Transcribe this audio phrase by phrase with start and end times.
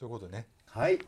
[0.00, 0.46] ということでね。
[0.70, 0.98] はい。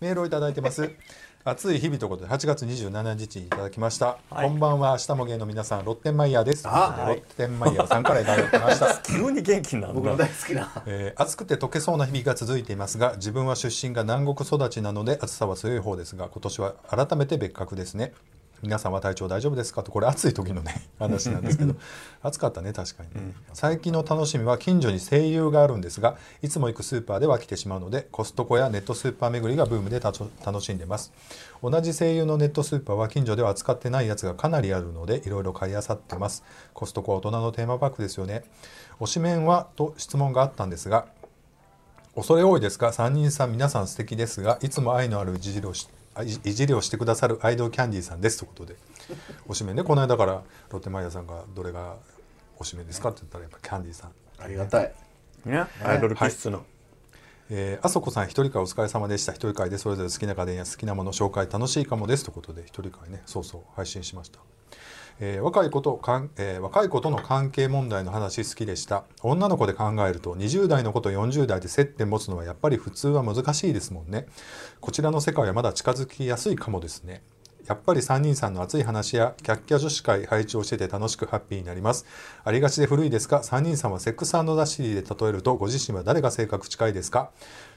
[0.00, 0.90] メールをいただいてます。
[1.46, 4.92] 暑い日々ということで8月27日にいただきました、こんばんは。
[4.92, 6.66] 明日も芸の皆さんロッテンマイヤーです。
[6.66, 8.98] あロッテンマイヤーさんからいただきました。
[9.04, 10.70] 急に元気になる僕の大好きな。
[10.84, 18.12] えー暑くて溶けそうな日々が続いていますが自分は出身が南国育ちなので暑さは強い方ですが今年は改めて別格ですね
[18.62, 21.74] 皆さんは体調大丈夫ですかとこれ暑い時のね 話なんですけど
[22.22, 31.12] 暑かったね確かにね、最近の楽しみは近所に声優があるんですがいつも行くスーパーでは来てしまうのでコストコやネットスーパー巡りがブームでたちょ楽しんでます。
[31.62, 36.42] 同じ声優のネットスーパーは近所では扱ってないやつがかなりあるのでいろいろ買い漁ってます。
[36.74, 38.44] コストコは大人のテーマパークですよね。
[39.00, 41.06] 推しメンはと質問があったんですが
[42.14, 48.76] 恐れ多いですが3人さん皆さん素敵ですがいつも愛のあるいじりをしあいいじりをしてくださるアイドルキャンディーさんですということで。
[49.48, 49.82] おしめね。
[49.82, 51.96] この間からロッテマイヤーさんがどれが
[52.58, 54.12] おしめですかって言ったらやっぱキャンディーさん。
[54.38, 54.94] ありがたい。
[55.44, 55.66] ね。
[55.82, 56.64] アイドル気質の、
[57.50, 59.32] えーあそこさん一人会お疲れ様でした。
[59.32, 63.22] 一人会でそれぞれ好きな家電や好きなもの紹介楽しいかもですということで一人会ね。
[63.26, 63.62] そうそう。
[63.74, 64.38] 配信しました、
[65.20, 69.04] えー若い子とかん、えー若い子との関係問題の話好きでした。
[69.22, 74.26] 女の子で考えると20代の子と40代で接点持つのはやっぱり普通は難しいですもんね。
[74.80, 77.22] こちらの世界はまだ近づきやすいかもですね。
[77.66, 82.04] やっぱり3人さんの熱い話やキャッキャ女子会配置をしてて楽しくハッピーになります。
[82.44, 87.30] ありがちで古いですが3人さんはセックスザシティで例えるとご自身は誰が性格近いですか？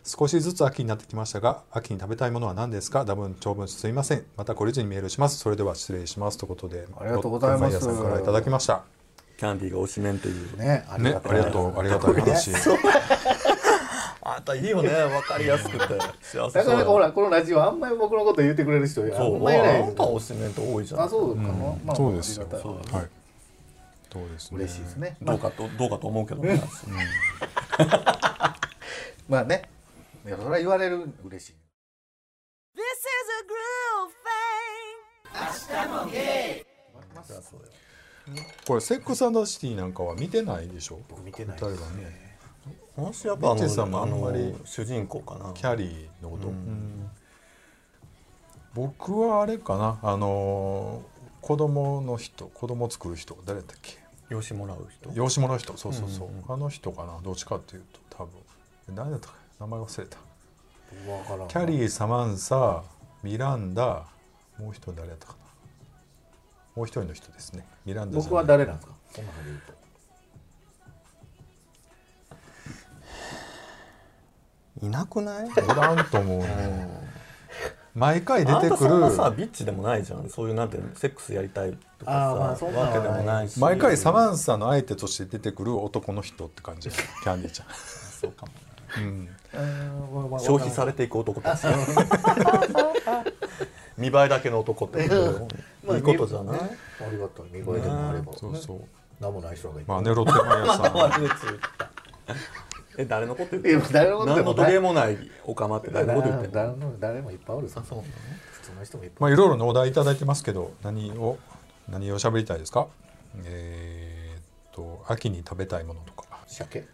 [0.10, 3.04] 少しずつ秋になってきましたが秋に食べたいものは何ですか？
[3.06, 4.24] 多分長文すいません。
[4.38, 5.38] また懲りずにメールします。
[5.38, 6.38] それでは失礼します。
[6.38, 7.78] ということでありがとうございます。
[7.82, 8.84] さんからいただきました。
[9.38, 11.32] キャンディーが推しメンというねありねがたい。
[11.34, 11.78] ありがとう。
[11.80, 12.52] ありがたい話。
[14.24, 14.90] あんたいいよね。
[14.90, 15.78] 分かりやすくて。
[16.24, 19.10] 幸せなかなかほらこのラジオあんまり僕のこと言ってくれる人あん
[19.42, 21.02] まりいないあんた推しメント多いじゃん。
[21.02, 21.50] あそうかな、
[21.84, 22.48] まあそうですよ。
[22.50, 22.58] は
[23.02, 23.10] い。
[24.12, 24.58] そうですね。
[24.60, 25.18] 嬉しいですね。
[25.22, 26.62] どうかとどうかと思うけどね、
[29.28, 29.70] まあね
[30.28, 31.10] いやそれは言われる。
[31.24, 31.54] 嬉しい。
[32.76, 32.86] This is
[33.32, 34.12] a groove
[38.28, 38.58] thing.
[38.68, 41.00] これセックスザシティなんかは見てないでしょ？
[41.08, 42.38] 僕見てない二人はね。
[42.98, 45.54] 私やっぱあミッチーさんああんまりの主人公かな。
[45.54, 47.10] キャリーのこと、うん。
[48.74, 50.00] 僕はあれかな。
[50.04, 53.98] あのー子供の人子供作る人誰だっけ？
[54.30, 55.10] 養子もらう人？
[55.14, 55.78] 養子もらう人。
[55.78, 57.22] そうそうそう、あの人かな。
[57.24, 58.34] どっちかっていうと多分。
[58.90, 60.18] え誰だったか名前忘れた。
[61.12, 62.84] わからんキャリーサマンサ
[63.24, 64.06] ミランダ
[64.60, 65.40] もう一人誰だったかな。
[66.76, 67.66] もう一人の人ですね。
[67.86, 68.94] ミランダ僕は誰なんですか？
[69.12, 69.62] そので言う
[74.82, 74.86] と。
[74.86, 75.50] いなくない？
[75.50, 77.08] おらんと思うね。
[77.96, 80.30] 毎回出あんたてくるそんなさビッチでもないじゃん。
[80.30, 80.96] そういうなんていうの？
[80.96, 83.60] セックスやりたいとかあーまあわけでもないし。
[83.60, 87.68] 毎回サマンサの相手として出てくる男の人って感じキャンディーちゃん。
[88.22, 88.52] そうかも。
[88.62, 88.67] うん
[90.40, 91.66] 消費されていく男たち。
[93.98, 95.16] 見栄えだけの男っていいこ
[96.18, 96.60] とじゃない？
[96.60, 96.66] あ
[97.12, 98.82] りがたい見栄えでもあれば、そうそう。
[99.20, 100.24] 名もない人がいて、まあねロ
[103.00, 104.44] え誰のこと言って誰のもないり
[104.74, 107.82] 柄もないオカマって誰のこと言って誰の誰もいっぱいおるさ。
[107.88, 108.10] そうなの
[108.52, 111.38] 普通の人もいっぱいまあいろいろのお題いただいてますけど何を
[111.90, 112.88] 何を喋りたいですか？
[113.46, 114.42] えーっ
[114.74, 116.26] と秋に食べたいものとか。
[116.48, 116.86] 鮭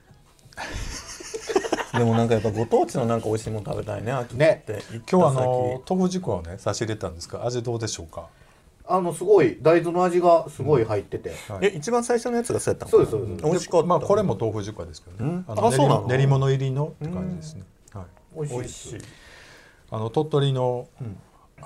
[1.98, 4.38] でもなんかやっぱご当地のなんか美味しいもの食べたいね秋って。
[4.38, 8.28] ね今日はあの豆腐軸をね差し入れたんですが味どうでしょうか？
[8.86, 12.92] あのすごい大豆の味がすごい入ってて、はいえ一番最初のやつがそうやったの？
[12.92, 13.44] そうですそうです。
[13.44, 15.44] 美味しかったまあこれも豆腐軸ですけどね。
[15.48, 15.56] うん？
[15.56, 16.08] のあそうなの？
[16.08, 17.64] 練り物入りのって感じですね。
[17.94, 18.06] はい。
[18.36, 18.58] 美味しい。
[18.58, 18.98] 美味しい。
[19.92, 21.08] あの鳥取の流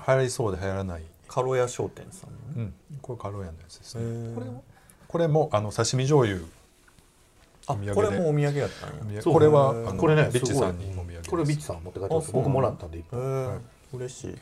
[0.06, 1.02] 行りそうで流行らない。
[1.26, 2.72] カロヤ商店さんのね。
[2.90, 2.98] うん。
[3.02, 4.34] これカロヤのやつですね。
[4.34, 4.64] これも
[5.08, 6.40] これもあの刺身醤油
[7.68, 9.22] あこれもお土産やったんや。
[9.22, 13.04] これはこれねビッチさんにお土産これビッチさん持って帰って僕もらったんで
[13.92, 14.36] 嬉しい。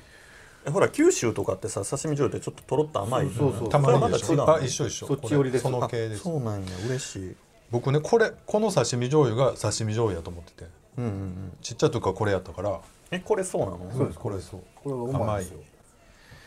[0.66, 3.68] えほら九州とかってさ刺身醤油ってちょっととろっと甘いそうそうそう。
[3.68, 5.06] たまにまた違う一緒一緒。
[5.06, 6.22] そっち寄りでその系です。
[6.22, 6.68] そうなんや。
[6.86, 7.36] 嬉しい。
[7.70, 10.70] 僕ねこれこの刺身醤油が刺身醤油やと思ってて。
[10.98, 11.52] うんうんうん。
[11.62, 12.80] ちっちゃい時からこれやったから。
[13.10, 13.90] えこれそうなの？
[13.92, 14.60] そうですこれそう。
[14.74, 15.46] これはうまい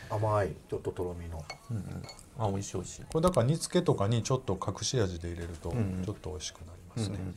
[0.10, 0.54] 甘い。
[0.70, 1.44] ちょっととろみの
[2.40, 3.02] あ美味しい美味しい。
[3.12, 7.36] これだから煮付けとかにちょっと隠し味で入れるとちょっと美味しくなりますね、うんうん。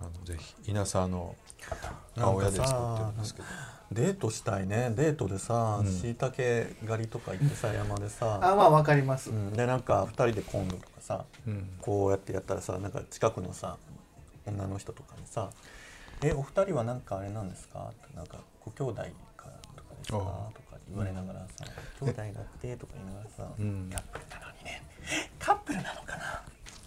[0.00, 1.34] あのぜひ稲沢の
[2.16, 3.48] 青屋で作ってるんですけど。
[3.92, 4.92] デートしたいね。
[4.96, 11.68] デートでさしいたけ狩りとか行ってさ山でさ、あまあわかります、うん、でなんか2人で昆布とかさうん。
[11.80, 13.78] こうやってやったらさなんか近くのさ
[14.46, 15.50] 女の人とかにさ
[16.22, 18.94] 「えお二人はなんかあれなんですか?」ってなんか「ご兄弟
[19.36, 20.52] かとかですか?」ああ。
[20.54, 21.64] とか言われながらさ
[22.00, 23.90] 「兄弟だって」とか言いながらさ「うん。
[23.92, 24.82] カップルなのにね。
[25.38, 26.42] カップルなのかな?」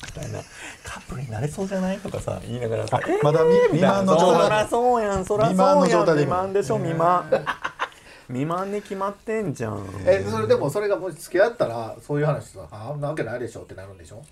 [0.06, 0.40] みたいな
[0.84, 2.00] 「カカップルになれそうじゃない？
[2.00, 5.58] とかさ言いながらさあまだ未未満の状態そらそうやんそらそう
[5.90, 6.06] やん。
[6.06, 7.30] 未満でしょ未満。
[8.28, 9.86] 未満に決まってんじゃん。
[10.06, 14.24] えそれでもそれがもし付き合ったらそういう話さあんなわけないでしょってなるんでしょ？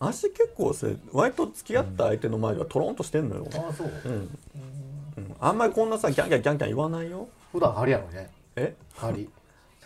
[0.00, 4.38] 足結構さ割と付き合った相手の前ではトロンとしてんのよ、ああそう、うん。
[5.16, 7.28] うん、あんまりこんなさギャンギャンギャンギャン言わないよ。
[7.52, 8.74] 普段針やのねえ？
[8.94, 9.28] 針。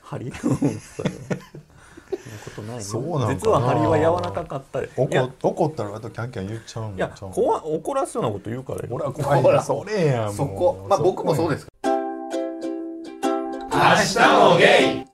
[0.03, 0.31] 針？
[0.41, 0.41] こ
[2.57, 2.77] とない。
[2.77, 3.35] よそうなんかな。
[3.35, 4.81] 実は針は柔らかかった。
[4.81, 8.89] り怒怒ったら割とキャンキャン言っちゃうんいや怖怒らすようなこと言うからよ。
[8.91, 9.63] 俺は怖いほら。
[9.63, 10.35] それやもう。
[10.35, 10.87] そこ。
[10.89, 11.65] まあ僕もそうです。
[11.65, 11.91] す明
[14.23, 15.11] 日もゲイ。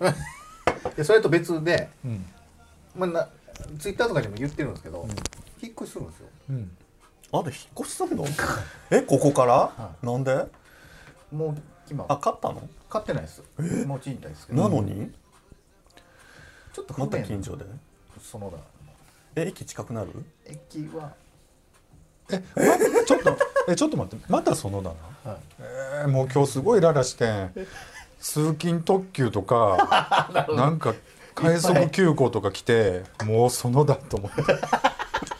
[0.96, 2.24] でそれと別で、うん。
[2.96, 3.28] まあ、な
[3.78, 5.06] ツイッターとかにも言ってるんですけど、
[5.62, 6.26] 引っ越しするんですよ。
[6.50, 6.76] うん。
[7.32, 8.24] あで引っ越しすんの？
[8.90, 10.46] えここから、はなんで？
[11.30, 11.54] もう
[11.90, 12.04] 今。
[12.08, 12.62] あ買ったの？
[12.88, 13.42] 買ってないです。
[13.86, 14.62] もう賃貸ですけど。
[14.62, 15.10] なのに、
[16.72, 17.64] ちょっと不また近所で？
[18.22, 18.58] そのだ。
[19.36, 20.10] え駅近くなる？
[20.46, 21.12] 駅は、
[22.30, 23.36] えまちょっと
[23.68, 24.24] えちょっと待って。
[24.28, 24.92] またそのだ
[25.24, 25.30] な？
[25.32, 25.40] はい。
[25.60, 27.52] えー、もう今日すごいララしてん。
[28.20, 30.94] 通勤特急とか なんか
[31.34, 34.42] 快速急行とか来てもうそのだと思って。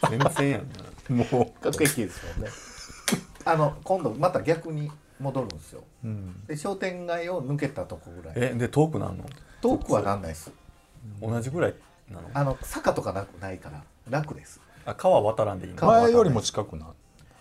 [0.09, 0.69] 全然やん
[1.19, 1.25] な。
[1.27, 2.51] も各駅ですもんね。
[3.45, 5.85] あの今度また逆に戻るんですよ。
[6.05, 8.35] う、うん、で商店街を抜けたとこぐらい。
[8.37, 9.25] えで遠くなんの？
[9.61, 10.51] 遠くはなんないです。
[11.21, 11.75] 同じぐらい
[12.11, 12.31] なの？
[12.33, 14.61] あの坂とかなくないから楽です。
[14.87, 16.87] あ川渡らんでいい前よりも近くな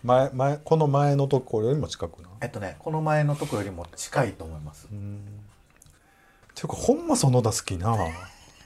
[0.03, 4.87] 前前この前のところよりも近くなえっとねこの前のとこよりも近いと思います。
[4.91, 5.21] うん。
[6.53, 7.95] ていうかほんまそのだ好きな。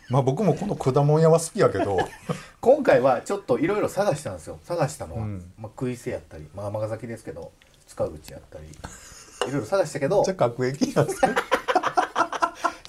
[0.10, 1.98] まあ僕もこの果物屋は好きやけど。
[2.60, 4.60] 今回はちょっといろいろ探したんですよ。
[4.64, 5.52] 探したのは、うん。
[5.58, 7.52] まあ、食い瀬やったりまあ尼崎ですけど
[7.96, 8.66] 塚口やったり
[9.48, 11.36] いろいろ探したけど じゃあ各駅なんですね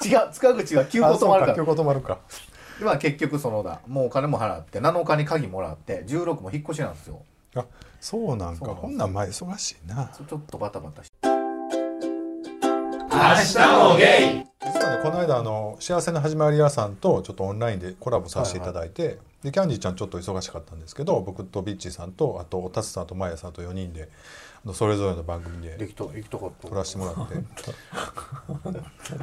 [0.04, 1.54] 違う塚口は急行止まるから。
[1.54, 2.18] 急行止まるか。
[2.78, 7.22] でまあ結局そのだもうお金も払って7日に鍵もらって16も引っ越しなんですよ。
[7.54, 7.64] あ
[8.00, 8.66] そうなんか。
[8.74, 10.10] ほんなん前忙しいな。
[10.14, 11.33] ちょっとバタバタして明
[13.14, 14.44] 日もゲイ。
[14.64, 24.08] 実はねこの間あの幸せの始まり屋さんとちょっとオンラインでコラボさせていただいて、でキャンディーちゃんちょっと忙しかったんですけど僕とビッチーさんとあとタツさんとマヤさんと4人で
[24.64, 27.34] あのそれぞれの番組でできた行きたかった撮らせてもらって。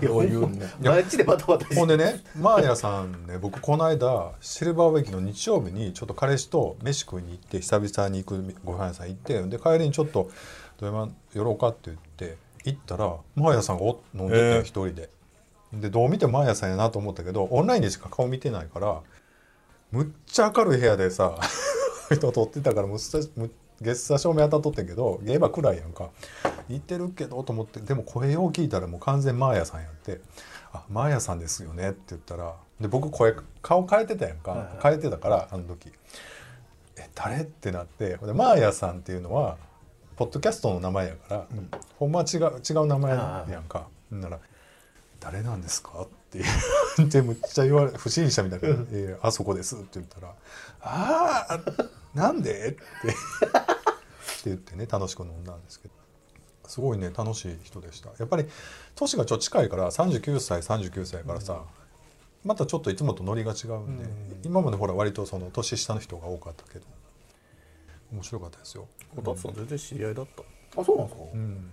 [0.06, 1.76] よう言うねマジでバタバタして。
[1.76, 10.30] ほんでねマーヤさんね僕この間シルバーウェイキの日曜日にちょっと彼氏と飯食いに行って久々に行くご飯屋さん行ってで帰りにちょっと
[10.80, 12.04] 「どうや寄ろうか」って言って
[12.66, 14.62] 行ったらマーヤさんがお飲んでえー。
[14.62, 15.10] て一人で。
[15.74, 19.02] でどう見てもマーヤさんやなと思ったけどオンラインでしか顔見てないから
[19.92, 21.38] むっちゃ明るい部屋でさ
[22.14, 23.50] 人撮ってたからむっさむ
[23.80, 26.10] 月差照明当たっとってんけどゲーバー暗いやんか。
[26.68, 30.22] 似てるけどと思ってでも声よう聞いたらもう完全マーヤさんやって
[30.72, 34.68] 「あマーヤさんですよね」って言ったらで僕声顔変えてたやんか、はいはい。
[34.84, 35.92] 変えてたからあの時
[36.98, 39.58] 「え誰?」ってなってでマーヤさんっていうのは
[40.16, 41.48] ポッドキャストの名前やから、
[41.98, 43.88] ほんまは違う違う名前やんか。
[44.12, 44.40] なら
[45.20, 46.42] 「誰なんですか?」って
[46.98, 50.34] 言ってむっちゃ言われ不審者みたいな「えーあそこです」って言ったら
[50.82, 51.60] 「ああ
[52.14, 52.78] なんで?」って。
[52.78, 52.84] っ
[54.44, 55.94] て言ってね楽しく飲んだんですけど。
[56.68, 58.10] すごいね楽しい人でした。
[58.18, 58.46] やっぱり
[58.96, 61.64] 年がちょっと近いから39歳39歳やからさ、
[62.46, 64.06] またちょっといつもとノリが違うんで、
[64.44, 66.86] 今までほら割とその年下の人が多かったけど
[68.12, 70.82] 面白かったですよ、こたつさん全然知り合いだった。
[70.82, 71.24] あそうなんですか？
[71.34, 71.70] うん。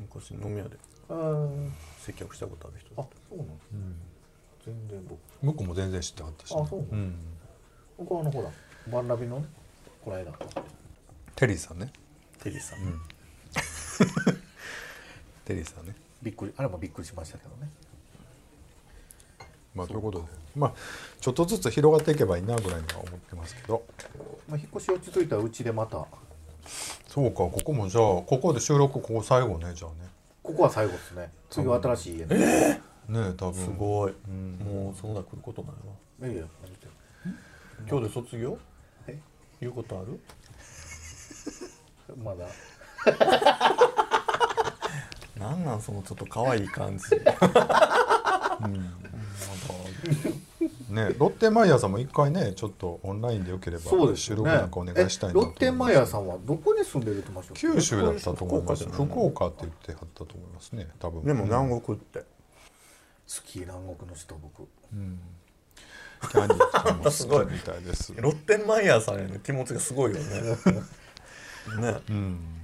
[0.00, 0.76] 昔飲み屋で。
[1.08, 3.66] うん接客したことある人あそうなんです
[4.66, 5.18] 全然僕。
[5.42, 6.54] 向こうも全然知ってはったし。
[6.54, 7.14] ね、あそううん、
[7.96, 8.50] 僕はあのほら
[8.92, 9.46] バンラビのね
[10.04, 10.32] この間。
[11.34, 11.90] テリーさんね。
[12.42, 12.78] テリーさん、
[15.44, 15.94] テリーさんね。
[16.22, 17.70] びっくりあれもびっくりしましたけどね
[19.74, 20.24] まあということで
[20.56, 20.72] まあ
[21.20, 23.82] ちょっとずつ広がっていけばいいなぐらいには思ってますけど。
[24.48, 26.06] まあ引っ越し落ち着いたらうちでまた。
[27.06, 30.08] そうかここもじゃあここで収録ここ最後ねじゃあね。
[30.42, 31.30] ここは最後ですね。
[31.50, 33.54] 次は新しい家で、ねえ多分。
[33.54, 34.58] すごい、ん。
[34.58, 36.30] もうそんな来ることないわ。
[36.30, 36.86] いやいや何言って
[37.28, 37.32] ん。
[37.32, 38.58] の今日で卒業？
[39.06, 39.18] え？
[39.60, 40.20] 言うことある？
[42.24, 42.46] まだ
[45.38, 47.04] なんなんそのちょっと可愛い感じ。
[50.90, 55.64] ねロッテンマイヤーさんも一回ねちょっとオンラインでよければそうです収録なんかお願いしたいなと思います。
[55.64, 61.24] えロッテンマイヤーさんはどこに住んでるってました九州だったと思います福岡って言ってはったと思いますね多分。
[61.24, 62.20] でも南国って。
[62.20, 62.24] 好
[63.44, 64.66] き南国の人僕。
[66.30, 68.14] キャンディーさんもすごい好きみたいです。
[68.16, 70.24] ロッテンマイヤーさんへの気持ちがすごいよね。
[71.80, 72.00] ね。
[72.08, 72.57] うん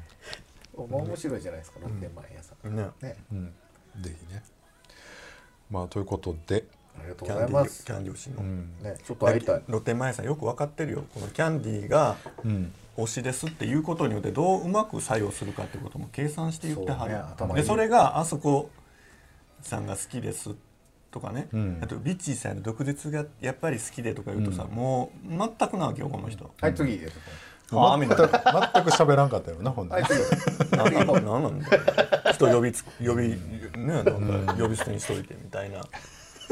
[0.77, 2.77] 面白いじゃないですかロッテンマイヤーさん。
[2.77, 2.89] ね。
[3.01, 3.17] ね。
[3.33, 3.55] うん。
[4.01, 4.43] ぜひね。
[5.71, 6.65] まあということで
[6.99, 8.75] ありがとうキャンディーございますキャンディー推しの、うん。
[8.83, 9.63] ねちょっと会いたい。
[9.67, 11.05] 露天前さんよく分かってるよ。
[11.15, 12.73] このキャンディーがうん。
[12.97, 17.63] 推しですっていうことによってどううまく作用するかってことも計算して言ってはそうねる、頭いい。
[17.63, 18.71] でそれがあそこ
[19.63, 20.55] さんが好きです
[21.11, 21.79] とかね、うん。
[21.83, 26.53] あとビッチーさんの毒舌がやっぱり好きでとか言うとさ、もう全くなわけよこの人。
[26.61, 27.01] はい次
[27.75, 28.31] 全く全く
[28.91, 31.53] 喋らんかったよなほんではい次なんだよ
[32.33, 33.39] 人呼びつ呼びね
[33.77, 34.05] なん
[34.47, 35.81] か呼び捨てにしといてみたいな。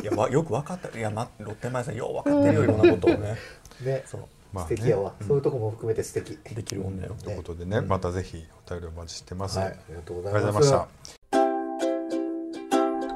[0.02, 0.96] いやわよく分かった。
[0.96, 3.36] いや、ま、ロッテ前さんよう分かってるよいろんなことをね。
[3.82, 4.02] ね。
[4.06, 4.20] そう。
[4.52, 6.38] まあ素敵やわ、そういうとこも含めて素敵。
[6.54, 7.14] できる女よ。
[7.22, 9.68] ということでねまたぜひお便りお待ちしてます、はい。
[9.68, 11.21] ありがとうございました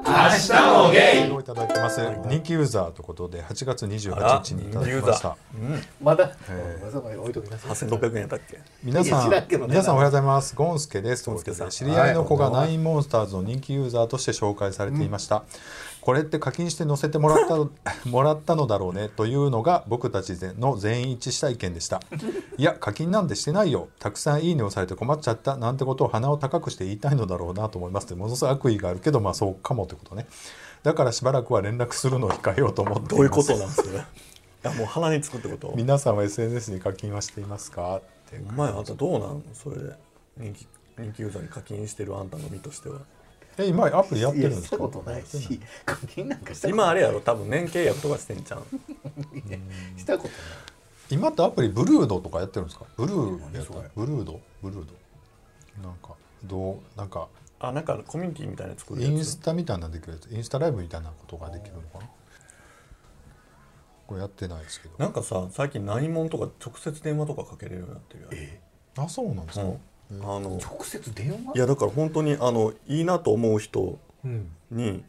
[0.07, 1.39] 明日もゲイ。
[1.39, 5.35] いただいてます、人気ユーザーということで8月28日にいただきました。
[5.53, 5.81] うん。
[6.01, 6.85] まだ、えー。
[6.85, 7.71] わざわざ置いときなさい。
[7.89, 8.59] 8600円やったっけ？
[8.83, 10.55] 皆さんね皆さんおはようございます。
[10.55, 11.25] ゴンスケです。
[11.25, 12.67] ということでゴンスケさん知り合いの子がはい。
[12.67, 15.43] ナインモンスターズの人気ユーザーとして紹介されていました、
[16.07, 17.69] これって課金して載せてもらったの
[18.09, 22.01] もらったのだろうねというのが僕たちの全員一致した意見でした。
[22.57, 23.89] いや課金なんてしてないよ。
[23.99, 25.57] たくさんいいねをされて困っちゃった。
[25.57, 28.05] なんてことを鼻を高くして言いたいのだろうなと思います。
[28.05, 30.27] ってものすごい悪意があるけどまあそうかもってことね。
[30.81, 33.15] だからしばらくは連絡するのを控えようと思っています。
[33.17, 33.93] どういうことなんそれい
[34.63, 35.73] やもう鼻につくってこと。
[35.75, 37.97] 皆さんは SNS に課金はしていますか？
[37.97, 38.41] って。
[38.49, 39.43] お前あんたどうなん？
[39.53, 39.75] それ。
[39.75, 39.93] で
[40.37, 42.99] 人気人気ユーザーに課金してるあんたの身としては
[43.59, 44.67] え今アプリやってるんですか？
[44.67, 47.21] したことないし課金なんかしたこと今あれやろ？
[47.21, 48.63] 多分年契約とかしてんじゃん
[49.97, 50.37] したことない。
[51.09, 52.85] 今ってアプリブルードとかやってるんですか？
[52.95, 54.39] ブルーやったそれブルード？
[54.61, 55.87] ブルード？
[55.87, 56.09] なんか
[56.43, 56.97] どう？
[56.97, 57.27] なんか
[57.59, 60.29] あなんかコミュニティみたいなの作るインスタみたいなのできるやつ。
[60.31, 62.09] インスタライブみたいなことができるのかな？
[64.05, 64.95] これやってないですけど。
[64.99, 68.61] なんかさ最近何者とか直接電話とかかけれるようになってるよね
[68.97, 71.53] あそうなんですか、うんあの直接電話？
[71.55, 74.49] いやだから本当にあのいいなと思う人うん。
[74.71, 75.03] に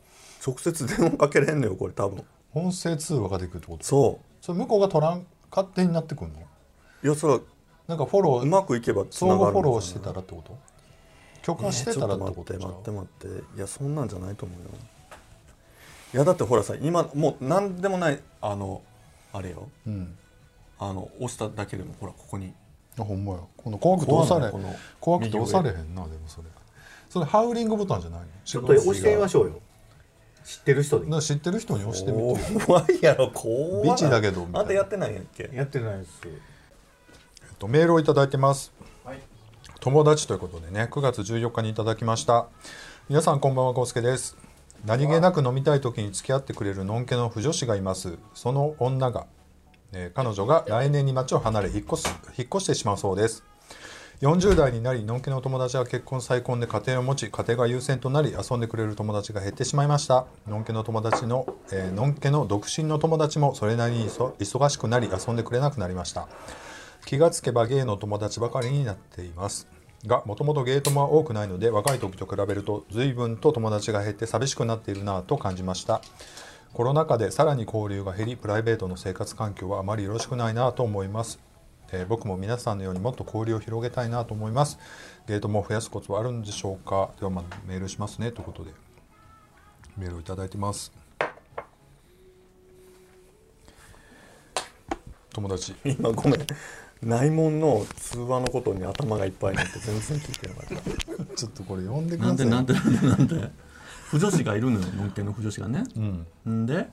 [0.44, 2.24] 直接電話かけれんのよこれ多分。
[2.54, 3.84] 音声通話ができるってこと？
[3.84, 6.38] そそれ向こうが取らん勝手になってくるの？
[7.02, 7.40] ういやそれは
[7.86, 10.58] なんかフォロうーまくいけばつな相がる互フォローしてらたらってこと？
[11.42, 13.56] 許可してたらってことちょっと待って待って待って。
[13.56, 14.66] いやそんなんじゃないと思うよ。
[16.14, 18.82] いやだってほらさ今もう何でもないあの
[19.32, 19.68] あれよ。
[19.86, 20.18] あうん。
[20.80, 22.67] あの押しただけでもほらここにあ
[23.04, 23.40] ほんまや。
[23.56, 24.52] この怖くて押され
[25.00, 26.48] 怖くて押されへんなでもそれ。
[27.08, 28.26] それハウリングボタンじゃないの？
[28.44, 29.60] ちょっと押してみましょうよ。
[30.44, 31.22] 知ってる人に。
[31.22, 33.90] 知ってる人に押してみて怖いやろ怖い。
[33.90, 34.60] ビチだけどみたいな。
[34.60, 35.50] あんたやってないんやっけ。
[35.52, 36.20] やってないです。
[36.24, 36.30] えっ
[37.58, 38.72] とメールをいただいてます。
[39.04, 39.18] はい。
[39.80, 42.46] 友達ということでね9月14日にいただきました。
[43.08, 44.36] 皆さんこんばんはコウスケです。
[44.84, 48.16] 何気なく飲みたい時に付き合ってくれるのんけの不女子がいます。
[48.34, 49.26] その女が、
[49.92, 53.44] えー彼女が来年に町を離れ引っ越す引っ越してしまうそうです。
[54.20, 60.26] 40代になりのんけの友達は結婚再婚で家庭を持ち家庭が優先となり遊んでくれる友達が減ってしまいました。
[60.48, 66.28] のんけの友達の、えーのんけの独身の友達もそれなりに忙しくなり遊んでくれなくなりました。
[67.06, 69.68] 気がつけばゲイの友達ばかりになっています。
[70.06, 76.02] がもともとゲイ友は多くないので若い時と比べると随分と友達が減って寂しくなっているなぁと感じました。
[76.72, 81.38] コロナ禍でさらに交流が減りプライベートの生活環境はあまりよろしくないなぁと思います、
[81.92, 84.78] えー僕も皆さんのようにもっと交流を広げたいなと思います。
[85.26, 87.10] ゲイ友を増やすコツはあるんでしょうか？
[87.18, 88.72] ではまあメールしますねということで。
[89.96, 90.92] メールをいただいてます。
[95.32, 95.74] 友達。
[95.84, 96.46] 今ごめん。
[97.02, 101.34] 内門の通話のことに頭がいっぱいになって全然聞いてなかった。
[101.36, 102.46] ちょっとこれ読んでくなださい。
[102.46, 103.50] んでなんでなんでなんで？
[104.10, 105.84] 不女子がいるのよのんけの不女子がね。
[106.46, 106.62] うん。
[106.62, 106.86] んで引っ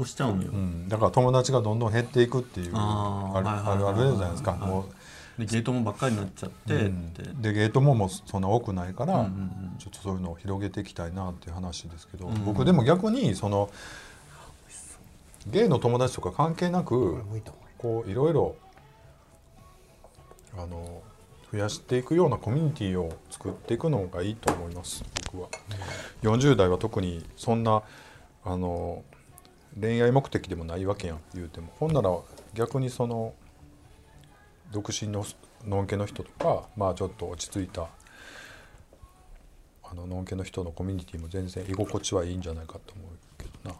[0.00, 4.52] 越しちゃうのよ、うん、だから友達がどんどん減っていくっていうあーあるあるじゃないですか。
[4.52, 4.60] はい。
[4.60, 4.86] も
[5.38, 7.22] でゲートもばっかりになっちゃって、う、って。
[7.40, 9.74] でゲートももうそんな多くないから、うんうんうん。
[9.78, 13.70] ちょっとそういうのを広げていきたいなっていう話ですけど、ん僕でも逆にその
[15.46, 17.22] ゲイの友達とか関係なく
[17.78, 18.54] こういろいろ
[20.56, 21.02] あの
[21.52, 25.48] 増やしていくようなコミュニティを作っていくのがいいと思います僕は。
[26.22, 27.82] 40代は特にそんな
[28.44, 29.02] あの
[29.80, 31.72] 恋愛目的でもないわけやん言うても。
[31.78, 32.16] ほんなら
[32.54, 33.34] 逆にその
[34.70, 35.24] 独身の
[35.66, 37.88] のんけの人とかまあちょっと落ち着いた
[39.82, 43.76] あののんけの人のコミュニティも全然居心地はいいんじゃないかと思うけどな、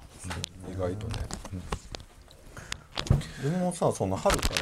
[0.66, 1.12] うん意外とね、
[3.44, 3.50] うん。
[3.52, 4.54] でもさその春から、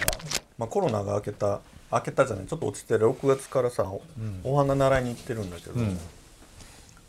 [0.59, 2.47] まあ、コロナが明けた明けたじゃない？
[2.47, 4.03] ちょっと落ちて6月からさ、お
[4.45, 5.99] お花習いに行ってるんだけど、うん。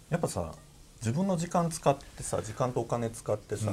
[0.09, 0.53] やっぱさ
[1.01, 3.71] 自分の時間使ってさ時間とお金使ってさ、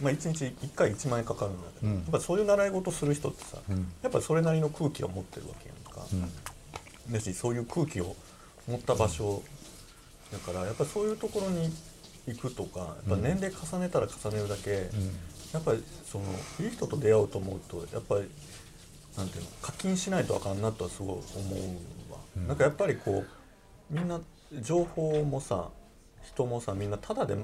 [0.00, 1.96] まあ、1日1回1万円かかるんだけど、うん。
[1.96, 3.92] やっぱそういう習い事する人ってさ、うん。
[4.02, 6.06] やっぱりそれなりの空気を持ってるわけやんか、
[7.10, 8.14] だしそういう空気を
[8.68, 9.42] 持った場所
[10.32, 11.72] だからやっぱりそういうところに
[12.26, 14.90] 行くとかやっぱ年齢重ねたら重ねるだけ、
[15.52, 16.24] やっぱりその
[16.60, 18.28] いい人と出会おうと思うとやっぱり
[19.16, 21.20] なんていうの課金しないとあかんなとはすごい思
[22.08, 22.18] うわ、
[22.48, 23.24] なんかやっぱりこ
[23.90, 24.20] うみんな
[24.60, 25.68] 情報もさ
[26.22, 27.36] 人もさみんなタダで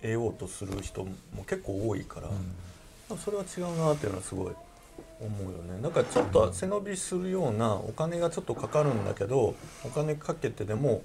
[0.00, 4.52] 得ようとする人も結構多いから、なんかそれは違うなっていうのはすごい
[5.20, 5.82] 思うよね。
[5.82, 9.54] だからちょっと背伸びするようなお金がちょっとかかるんだけど
[9.84, 11.02] お金かけてでも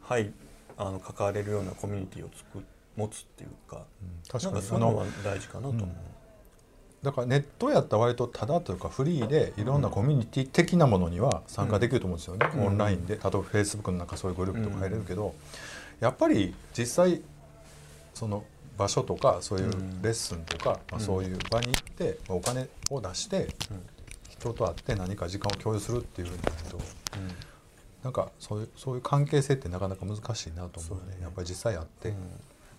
[0.00, 0.32] はい
[0.76, 2.62] あの関われるようなコミュニティを作っ
[2.94, 3.86] 持つっていうか、
[4.30, 4.54] 確かに。
[4.54, 5.88] なんかそういうのは大事かなと思う。
[7.02, 12.66] だからネットやったら割とただというかフリーでいろんなコミュニティ的なものには参加できると思うんですよね、うん。
[12.66, 13.14] オンラインで。
[13.14, 15.34] 例えばフェイスブックの中そういうグループとか入れるけど、
[16.00, 17.20] やっぱり実際
[18.14, 18.44] その
[18.78, 19.70] 場所とかそういう
[20.02, 23.48] レッスンとか、まあ、そういう場に行ってお金を出して
[24.30, 26.78] 人と会って何か時間を共有するっていうふうになると
[28.02, 31.18] なんかそういうそういう関係性ってなかなか難しいなと思うね。
[31.20, 32.14] やっぱり実際会って。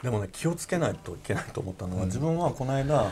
[0.02, 3.12] でもね気をつけないといけないと思ったのは、自分はこの間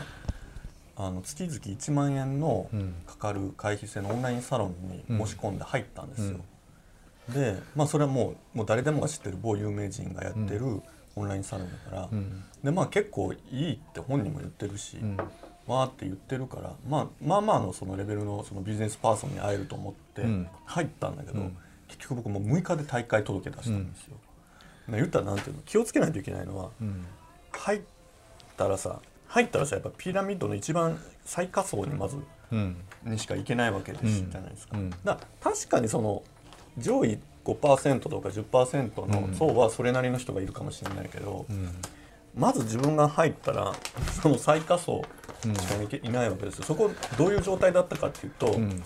[0.96, 2.94] あの月々1万円のうん。
[3.06, 6.38] かかる会費制のオンラインサロンに申し込んで入ったんですよ。
[7.28, 10.82] でまあそれはもうもう誰でもが知ってる某有名人がやってる
[11.14, 12.44] オンラインサロンだから、うん。
[12.62, 15.16] でまあ結構いいって本人も言ってるし、ん。
[15.66, 20.48] わーって言ってるから、まあ、まあまあのそのレベルのそのビジネスパーソンに会えると思ってうん。
[20.64, 21.56] 入ったんだけど、うん。
[21.88, 24.16] 結局僕もう6日で大会届け出したんですよ。
[24.88, 27.04] で言ったらなんていうの気をつけないといけないのは、うん。
[27.52, 27.80] 入っ
[28.56, 29.00] たらさ
[29.32, 32.18] 入ったらさやっぱピラミッドの一番最下層にまず
[32.50, 32.76] うん。
[33.04, 34.76] にしか行けないわけです、うんじゃないですか。
[34.76, 34.90] うん。
[35.04, 36.22] だ確かにその
[36.76, 41.70] 上位5%とか10%の層はそれなりの人がいるかもしれないけど、うん。
[42.36, 43.72] まず自分が入ったら
[44.22, 45.02] その最下層
[45.42, 46.64] しかいないわけですよ。
[46.64, 48.82] そこどういう状態だったかっていうと、うん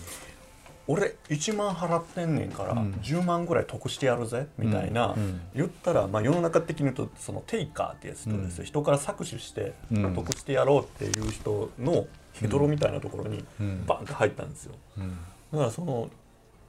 [0.87, 2.93] 俺1万払ってんねんからん。
[3.03, 5.41] 10万ぐらい得してやるぜみたいな、うん。
[5.53, 10.15] 言ったら、まあ、世の中的に言うとそのテイカーってやつとですよ、人から搾取してうん。
[10.15, 13.85] 得してやろうっていう人のヘドロみたいなところにうん。
[13.85, 14.75] バンって入ったんですよ。
[14.97, 15.17] うん。
[15.51, 16.09] だからその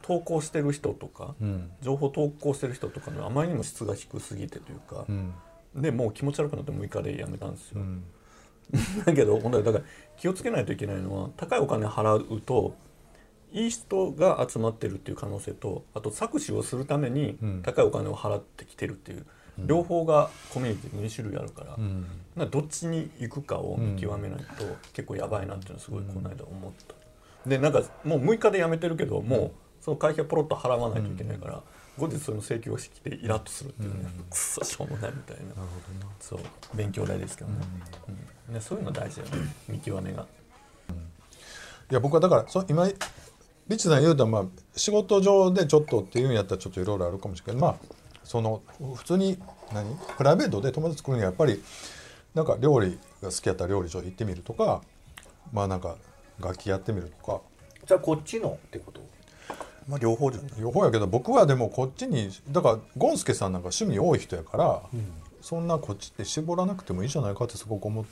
[0.03, 1.71] 投稿してる人とか、うん。
[1.81, 5.33] 情報投稿してる人とかのあまりにも質が低すぎてというか、うん。
[5.77, 7.81] でもう気持ち悪くなって6日でやめたんですよ。
[7.81, 8.05] うん。
[9.07, 9.85] だけどだから
[10.19, 12.75] 気をつけないといけないのは高いお金払うと
[13.53, 17.63] いい人が集まってるっていう可能性とあと搾取をするためにうん。
[17.63, 19.27] 高いお金を払ってきてるっていう、
[19.59, 22.51] 両方がコミュニティ2種類あるから,、うん。
[22.51, 24.45] どっちに行くかを見極めないと
[24.93, 26.95] 結構やばいなっていうのはすごいこの間思った。
[27.49, 31.63] でなんかもう6日で辞めてるけどもうその会費はポロッと払わないといけないから、
[31.99, 35.43] 後日その請求をしてきてイラッとするっていうね、くっそしょうもないみたいな。
[35.43, 36.13] なるほどな。
[36.21, 36.41] そう
[36.75, 37.57] 勉強代ですけどね,、
[38.49, 38.55] うん。
[38.55, 39.55] ねそういうの大事だよね。
[39.69, 40.27] 見極めが。
[41.91, 42.87] いや僕はだからそ今
[43.68, 47.76] リッチさん言うとまあ仕事上でちょっとっていうんやったらちょっといろいろあるかもしれないけどまあ
[48.24, 48.62] その
[48.94, 49.38] 普通に
[49.72, 49.96] 何？
[50.16, 51.62] プライベートで友達作るにはやっぱり
[52.35, 54.83] なんか料理が好きやったら料理場行ってみるとか
[55.52, 55.96] まあなんか
[56.40, 57.40] 楽器やってみるとか。
[57.87, 59.00] じゃあこっちのってこと？
[59.88, 60.50] まあ両方じゃない？
[60.61, 64.83] 両方やけど僕はでもこっちにだからゴンスケさんなんか趣味多い人やから、
[65.40, 68.11] そんなこっちって絞らなくてもいいじゃないかってすごく思って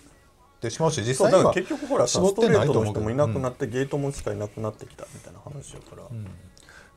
[0.71, 6.03] しまうし実そうだから際には結局ほらさ絞ってストレーないと思人もいなくなうんって、ゲートもしかいなくなってきたみたいな話だから、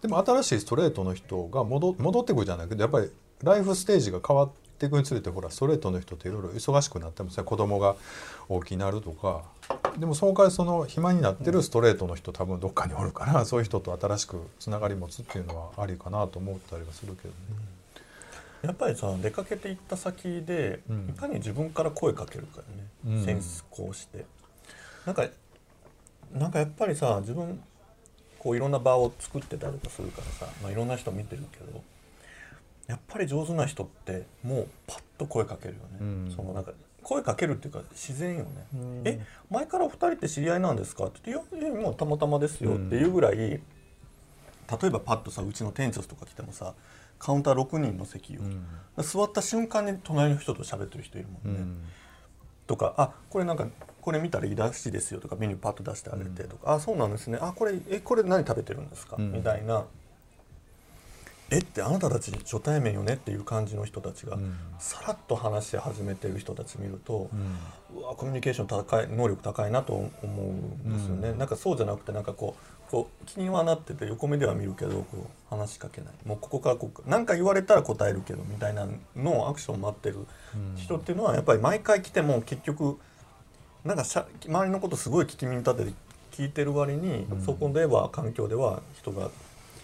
[0.02, 3.12] でも新しいストレートの人が戻戻ってくるじゃないけどやっぱり
[3.44, 7.96] ライフステージが変わっていくにつれてほらストレートの人っていろいろ忙しくなってますね子供が
[8.48, 9.44] 大きくなるとか。
[9.98, 17.36] でもその代わりその暇になってるストレートの人多分どっかにおるからそういう人と新しくつながり持つっていうのはありかなと思ったりはするけどね。
[18.62, 21.10] やっぱりさ出かけて行った先で、うん。
[21.10, 23.26] いかに自分から声かけるかよね、うん。
[23.26, 24.26] センスこうして。
[25.06, 25.28] なんか
[26.34, 27.62] なんかやっぱりさ自分
[28.38, 31.84] こういろんな場を作ってたりとかするからさ、まあ、いろんな人見てるけど
[32.88, 36.34] やっぱり上手な人ってもうパッと声かけるよね、うん。
[36.36, 38.50] そのなんか声かけるっていうか自然よね、
[39.06, 41.06] え前からお二人って知り合いなんですか？
[41.06, 43.62] って言って「いやいやもうたまたまですよ」っていうぐらい、例え
[44.90, 46.74] ばパッとさうちの店長とか来てもさ
[47.20, 48.42] カウンター6人の席よ、
[48.98, 51.90] 座った瞬間に隣の人と喋ってる人いるもんね、
[52.66, 53.68] とか「あこれなんか
[54.02, 57.38] これ見たらいいらしいですよ」とかメニューパッと出してあげてとか「あそうなんですね。
[57.42, 59.18] あこれえこれ何食べてるんですか?
[59.18, 59.32] ん。
[59.34, 59.86] みたいな
[61.52, 64.56] 「えってあなたたち初対面よね」っていう感じの人たちが、ん。
[64.78, 67.30] さらっと話し始めてる人たち見ると、
[67.94, 76.14] うわコミュニケーション高い能力高いなと思うんですよね、なんかそうじゃなくてなんかこうこう気にはなってて横目では見るけどこう話しかけない。
[76.26, 80.26] もうここからここ何か言われたら答えるけどみたいなのをアクション待ってる
[80.76, 82.98] 人っていうのはやっぱり毎回来ても結局
[83.86, 85.94] なんかしゃ周りのことすごい聞き耳立てて
[86.32, 89.30] 聞いてる割に、そこでは環境では人が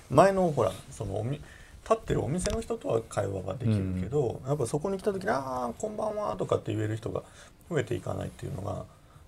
[0.10, 1.41] 前のほらそのおみ
[1.84, 7.24] 立ってるお店の人とは会話はできるけど、やっぱそこに来た時に「ああこんばんは」とかって言える人が
[7.70, 8.86] 増えていかないっていうのが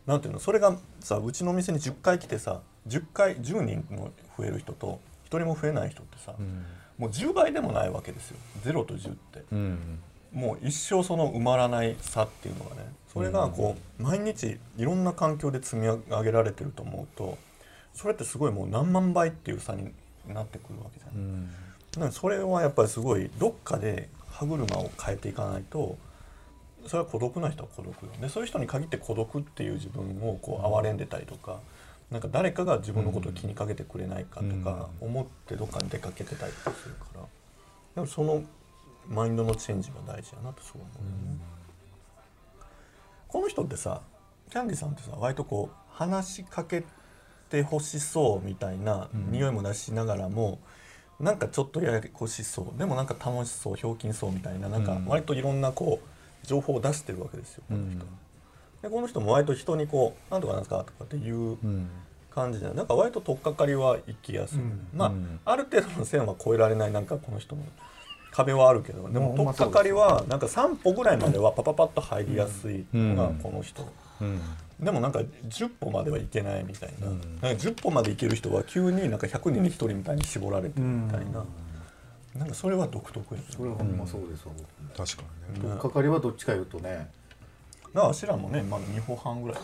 [0.07, 6.33] なんていうのそれがさうちのお店に10回来てさ10回10人も増える人と1人も増えない人ってさ、
[6.97, 8.37] もう10倍でもないわけですよ。
[8.63, 9.43] 0と10って。
[9.51, 9.99] うん
[10.33, 12.81] もう一生その埋まらない差っていうのがね
[13.13, 17.37] それがこう毎日いろんな環境で積み上げられてると思うと
[17.93, 19.91] それってすごいもう何万倍っていう差に
[20.27, 21.15] なってくるわけじゃない。
[21.15, 21.49] うん。
[21.91, 25.97] だからそれはやっぱりすごいどっかで歯車を変えていかないと
[26.85, 31.59] それは孤独な人は孤独よでそういう人に限って孤独っていう自分をこう哀れんでたりとか
[32.11, 37.21] なんか誰かが自分のことを気にかけてくれないかとか思ってどっかに出かけてたりとかするから。
[37.95, 38.43] でもその
[39.07, 41.39] マインドのチェンジが大事やなとそう思うよね。
[43.27, 44.01] この人ってさ
[44.49, 46.83] キャンディさんってさ割とこう話しかけ
[47.49, 50.59] てほしそうみたいな匂いも出しながらも、
[51.19, 55.05] なんかちょっとややこしそうでもなんか楽しそうひょうきんそうみたいななんかうん。
[55.07, 57.99] 割といろんなこう情報を出してるわけですよこの人。
[57.99, 58.07] うん
[58.81, 61.89] でこの人も割と人にこう「なんとかなんですか?」とかっていううん。
[62.29, 64.59] 感じでなんか割と取っかかりは行きやすい、
[64.93, 65.39] まあ、うん。
[65.43, 67.63] ある程度の線は越えられないなんかこの人の
[68.29, 73.81] 壁はあるけどでも取っかかりはなんか3歩ぐらいまではパパパッと入りやすいのがこの人。
[74.21, 74.39] うん。
[74.79, 77.19] でもなんか10歩まではいけないみたいな,、うん。
[77.19, 81.43] なんか10歩までいける人は急になんか100人に1人みたいに絞られてるみたいな、
[82.35, 83.47] なんかそれは独特やね。
[83.49, 84.53] それはほんまそうですわ
[84.95, 85.61] 確かにね。
[85.61, 87.09] 取っかかりはどっちか言うとね
[88.05, 89.57] あしらもねまだ2歩半ぐらい、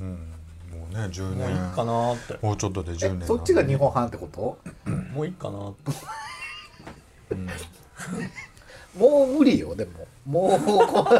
[0.00, 0.08] うん。
[0.70, 2.38] もうね10もういい年かなって。
[2.40, 4.58] もうちょっとで10え年そっちが日本半ってこと？
[5.14, 5.92] もういいかなって。
[8.98, 10.06] もう無理よでも。
[10.26, 11.18] もうこう。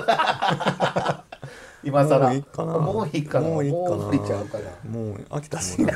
[1.84, 5.94] 今 更もういいかなもういいかなもういいかな無理ちゃうかなもう飽きたしキ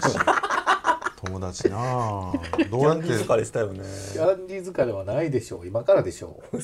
[1.24, 2.32] 友達なあ。
[2.70, 3.80] どうやってャンディー疲れしたよね。
[4.12, 5.66] キャンディー疲れはないでしょう。
[5.66, 6.58] 今からでしょう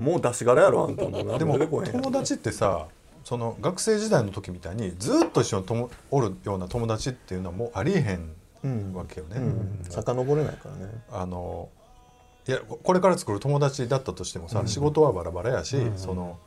[0.00, 1.38] もう出し柄やろあんたも。
[1.38, 2.86] でも友達ってさ
[3.24, 8.32] その学生時代の時みたいにずっと一緒にともおるような友達っていうのはもうありえへん
[8.64, 9.36] うんわけよね。
[9.36, 9.78] うん。
[9.88, 11.04] 遡れないからね。
[11.12, 11.68] あの
[12.48, 16.38] いやこれから作る友達だったとしてもさ、仕事はバラバラやし、その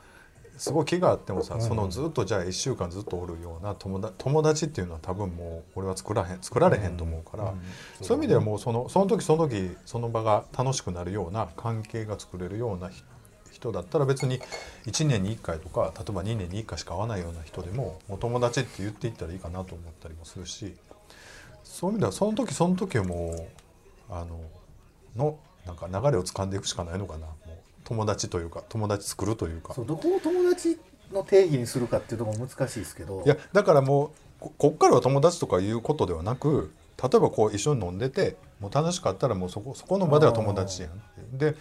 [0.57, 7.53] すごい気があってもさ、そのずっとじゃあ1週間ずっとおるような友達友達っていうのは多分もう俺は作らへん作られへんと思うから、
[8.01, 13.03] そういう意味ではもうそのその時その時その場が楽しくなるような関係が作れるような人
[13.53, 14.39] 人だったら別に
[14.85, 20.75] 1年に1回とか例えば2年に1回しか会わないような人でももう友達って言っていったらいいかなと思ったりもするし
[21.63, 23.47] そういう意味ではその時その時はも
[24.09, 24.39] うあの
[25.15, 27.27] のなんか流れを掴んでいくしかないのかな。
[27.27, 27.49] もう
[27.83, 29.73] 友達というか友達作るというか。
[29.73, 30.77] そうどこを友達
[31.11, 33.23] の定義にするかっていうところも難しいですけど。
[33.25, 41.55] いやだからもうここっからは友達とかいうことではなく例えばこう一緒に飲んでてもう楽しかったらもうそこそこの場では友達やんで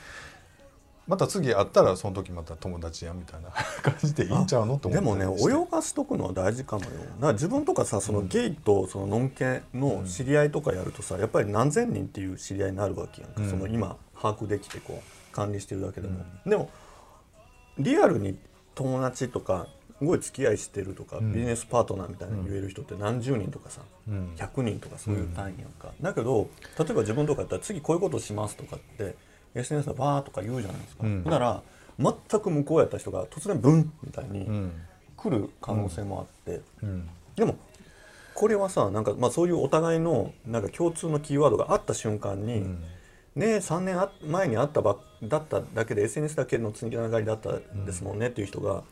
[1.08, 3.50] また次会ったらその時また友達やんみたいな
[3.82, 6.90] 感じでいいんちゃうのと思でもね泳がしとくのは大事かもよ。
[6.90, 13.50] だから自分とかさそのゲイとそのノンケの知り合いとかやるとさやっぱり何千人っていう知り合いになるわけやんか、うん。
[13.50, 16.70] その今把握できてこう管理してるだけでも、でも
[17.78, 18.38] リアルに
[18.74, 19.66] 友達とか
[19.98, 21.32] すごい付き合いしてるとか、ん。
[21.32, 24.34] ビジネスパートナーみたいなの言える人って何十人とかさ、うん。
[24.36, 29.16] 100人とかそういう単位やんか、だけど例えば自分とかやったら次こういうことしますとかって
[29.54, 31.24] SNS でバーとか言うじゃないですか、うん。
[31.24, 31.62] だから
[31.98, 34.72] 全く向こうやった人が突然ブンみたいにうん。
[35.16, 37.08] 来る可能性もあって、うん。
[37.36, 37.56] でも
[38.34, 42.84] これはさなんか、まあ、そういうお互いのなんか共通のキーワードがあった瞬間に、うん。
[43.34, 48.82] ねえ3年あ前に会ったばだっただけで SNS だけのつながりだったですもんねっていう人が、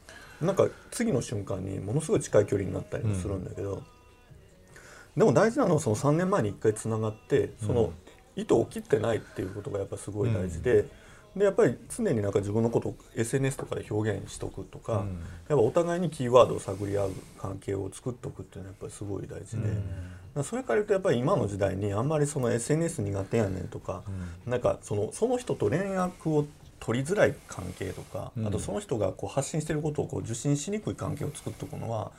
[0.41, 3.83] なんか次の瞬間にものすごい近い距離になったりもするんだけど、
[5.17, 7.93] でも大事なのはその3年前に1回つながってその
[8.41, 10.87] 糸を切ってないっていうことがやっぱすごい大事で。
[11.37, 15.09] でやっぱり常になんか自分のことを SNS とかで表現しとくとか、うん。
[15.49, 19.81] やっぱお互いにキーワードを探り合う関係を作っておくっていうのはやっぱりすごい大事で、だか
[20.35, 24.03] らそれから言うとやっぱり今の時代にあんまりその SNS 苦手やねんとか、
[24.45, 26.47] なんかそのその人と連絡を
[26.81, 28.47] 取りづらい関係とか、うん。
[28.49, 32.11] あとその人がこう発信してることをこう受信しにくい関係を作っておくのは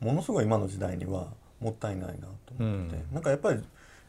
[0.00, 1.28] ものすごい今の時代には
[1.60, 3.04] もったいないなと思って、うん。
[3.12, 3.62] なんかやっぱり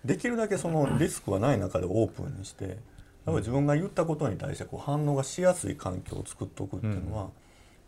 [0.06, 2.78] できるだけそのリスクはない中でオープンにして
[3.26, 7.24] やっ自分が言ったことに対してこう反応がしやすい環境を作っておくっていうのは、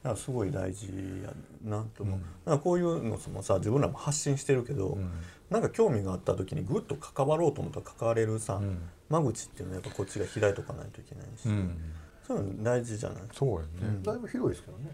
[0.04, 0.88] だからすごい大事
[1.24, 4.98] やなと思う、だからこういうのもさ自分らも発信してるけど、
[5.50, 8.80] なんか興味があった時にぐっと関わろうと思ったら関われるさ、ん。
[9.10, 11.78] 間口っていうのはやっぱこっちが開いとかないといけないし、うん。
[12.28, 13.24] そういうの大事じゃない？
[13.34, 13.50] そう
[13.82, 14.91] やね、だいぶ広いですけどね。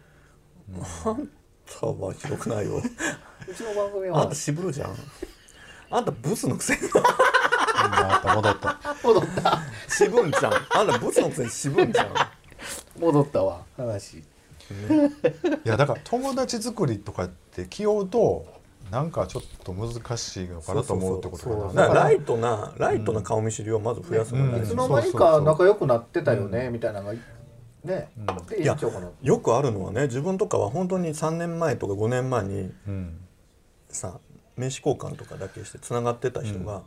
[1.06, 1.28] あん
[1.80, 2.78] たは広くないよ。
[3.50, 4.22] うちの番組は。
[4.22, 4.96] あんた渋るじゃん
[5.90, 6.82] あんたブスのくせに。
[6.94, 8.80] また戻った。
[9.04, 9.60] 戻った。
[9.88, 10.54] 渋んちゃん。
[10.54, 12.08] あんたブツのくせに渋んちゃん。
[13.00, 13.62] 戻ったわ。
[13.78, 14.18] 話。
[14.18, 14.24] い
[15.64, 18.48] やだから友達作りとかって気負うと
[18.90, 21.74] なんかちょっと難しいのかなと思うってことかな。
[21.74, 27.20] だからライトなライトな顔見知りをまず増やすのいつの間にか仲良くなってたよねみたいなのがね
[27.84, 29.10] でいや延長かな。
[29.22, 33.20] よくあるのはね自分とかは本当に3年前とか5年前にうん。
[33.90, 34.20] さ
[34.58, 36.84] 名刺交換とかだけしてつながってた人が、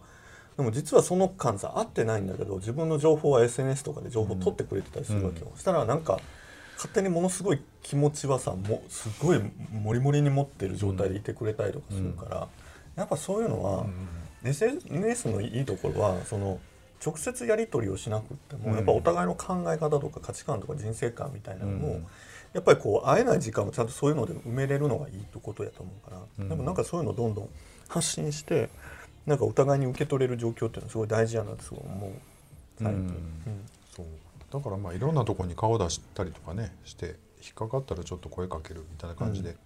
[0.57, 6.21] でも実はその間さ会ってないんだけど自分の情報は SNS とかで情報取ってくれてたりするわけよ、そしたらなんか
[6.77, 9.41] 勝手にものすごい気持ちはさもすごい
[9.73, 12.49] モリモリに持ってる状態でいてくれたりとかするから、
[12.97, 13.87] やっぱそういうのは、
[14.45, 16.59] SNS のいいところはその
[17.05, 22.07] 直接やり取りをしなくっても、やっぱお互いの考え方とか価値観とか人生観みたいなのを、うん
[22.53, 27.49] やっぱりこう会えない時間をちゃんとそういうので埋めれるのがいいってことやと思うから、でもなんかそういうのをどんどん
[27.89, 28.69] 発信して
[29.27, 32.11] なんかお互いに受け取れる状況っていうのはすごい大事やなってすごい思う。
[32.79, 33.15] 最近、うんうん。
[33.95, 34.07] そう。
[34.51, 39.57] だからまあいろんなとこに顔出したりとかねして引っかかったらちょっと声かけるみたいな感じで、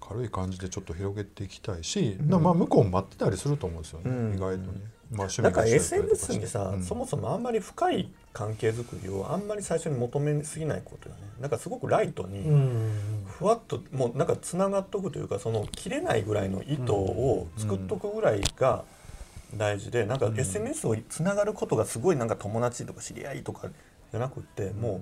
[0.00, 4.34] 軽い感じでちょっと広げていきたいし、なまあ向こうも待ってたりすると思うんですよね、うん。
[4.34, 4.80] 意外とね、
[5.10, 6.82] まあ、趣だか SNS にさ、うん。
[6.82, 11.22] そもそもあんまり深い関係づくりをあんまり最初に求めすぎないことよね。
[11.40, 12.44] なんかすごくライトに、
[13.26, 18.84] ふわっともうなんかつながっとくというかその切れないぐらいの糸を作っとくぐらいが
[19.56, 23.68] 大事で、なんか SNS をつながることがすごいなんか友達とか知り合いとか
[24.12, 25.00] じゃなくって、も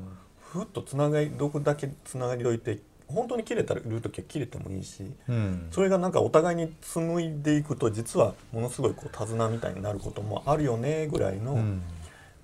[0.55, 5.68] うふっとつながりどくだけつながりおいて本当に切れたる時は切れてもいいし、うん。
[5.71, 11.83] それがなんかお互いに紡いでいくと実はものすごいこう手綱みたいになることもあるよねぐらいのうん。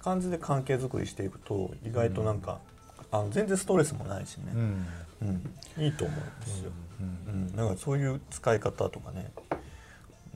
[0.00, 2.58] 感じで関係づくりしていくと意外となんか、
[3.10, 4.52] あの全然ストレスもないしね。
[4.54, 4.86] うん。
[5.22, 7.56] うん、いいと思うんですよ、うん。
[7.56, 9.30] なんかそういう使い方とかね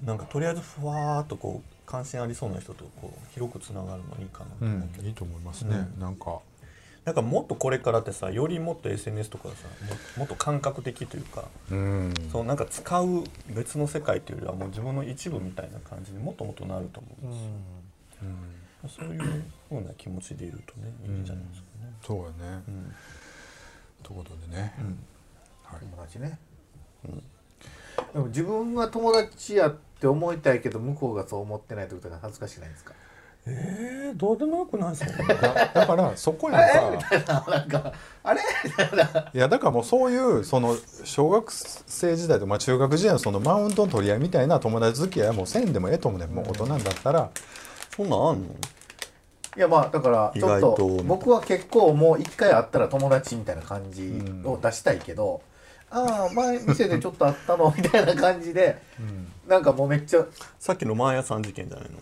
[0.03, 5.07] なんかとりあえずふわーっとこう関心ありそうな人とこう広くつながるのいいかなとう思うけど、ん。
[5.07, 6.01] いいと思いますね、うん。
[6.01, 6.39] なんか
[7.09, 9.55] なんかもっとこれからってさよりもっと SNS とかさ
[9.89, 12.13] ももっと感覚的というか、うん。
[12.31, 19.23] そうなんか使う別の世界というよりはもう自分の一部みたいな感じにもっともっとなると思うんですよ、そういう
[19.71, 21.93] ふうな気持ちでいるとねいいんじゃないですかね。
[22.07, 22.95] そうやね、うん
[24.03, 24.99] ということでね、うん。
[25.65, 26.39] はい、友達ね、
[28.13, 32.93] でも自分は友達やって思いたいけど向こうがそう思ってないってことが恥ずかしくないですか？
[33.51, 35.35] えー、どうでもよくないですか？
[35.35, 37.45] だだからそこやんか。
[37.51, 38.41] なんかあれ？
[39.35, 46.31] いやだからもうそういうその小学生時代とまあ中学時代のそのマウントの取り合いみたいな友達付き合いはもうせんでもええと思うねん。
[46.31, 47.31] もう大人だったら、
[47.97, 48.49] そんなんあんの？
[49.57, 54.13] いやまあだからちょっとと僕は結構もう一回会ったら友達みたいな感じ
[54.45, 55.41] を出したいけど、
[55.91, 57.75] ああ前店でちょっと会ったの？
[57.77, 58.81] みたいな感じで
[59.49, 60.25] なんかもうめっちゃ
[60.61, 61.99] さっきのマーヤさん事件じゃないの？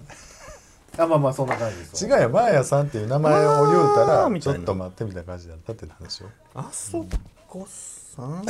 [0.98, 6.30] あまあまあそんな感じです違うやマーヤさんっていう名前を言うたらちょっと待ってみたいな感じだったって話よ。
[6.54, 7.04] あそ
[7.48, 8.44] こさんっ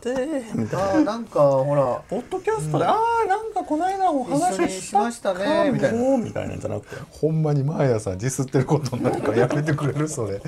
[0.00, 1.12] て みたいな。
[1.12, 2.02] なんかほら。
[2.08, 6.16] ポッドキャストで、ああなんかこの間お話ししましたねみたいな。
[6.16, 6.56] みたいな。
[6.56, 10.40] んじゃなくてほんまにマーヤさんディスってることになるからやめてくれるそれ。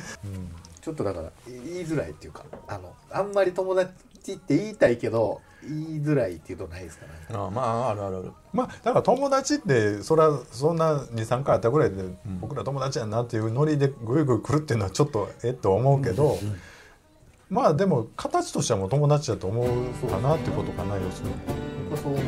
[0.81, 3.93] ちょっとだから言いづらいっていうかあのあんまり友達
[4.31, 7.13] って言いたいけど言いづらいっていうとないですかね。
[7.33, 8.33] ああまああるあるある。
[8.53, 12.05] まあだから友達ってそれはそんな23回あったぐらいで、
[12.41, 16.39] 僕ら友達やなっていうノリでグイグイ来るっていうのはちょっとえっと思うけど、
[17.51, 19.67] まあでも形としてはもう友達だと思う
[20.09, 21.35] かなっていうことかな要するに。
[21.91, 22.25] 僕はそう思う。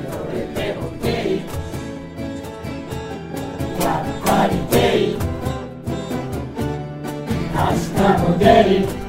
[7.56, 9.03] 明日もゲイ